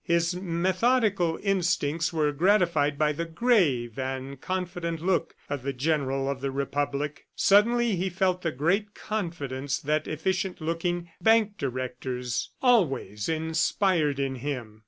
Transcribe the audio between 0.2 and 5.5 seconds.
methodical instincts were gratified by the grave and confident look